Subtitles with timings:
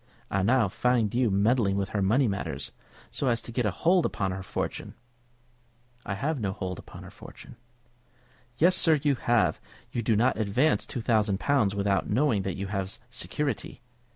[0.31, 2.71] I now find you meddling with her money matters,
[3.11, 4.95] so as to get a hold upon her fortune."
[6.07, 7.55] "I have no hold upon her fortune."
[8.57, 9.61] "Yes, sir, you have.
[9.91, 13.83] You do not advance two thousand pounds without knowing that you have security.